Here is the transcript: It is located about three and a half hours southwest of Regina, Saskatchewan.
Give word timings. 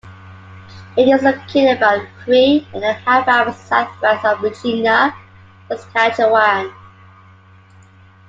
It 0.97 1.07
is 1.09 1.21
located 1.21 1.77
about 1.77 2.07
three 2.25 2.67
and 2.73 2.83
a 2.83 2.93
half 2.93 3.27
hours 3.27 3.55
southwest 3.55 4.25
of 4.25 4.41
Regina, 4.41 5.13
Saskatchewan. 5.67 6.73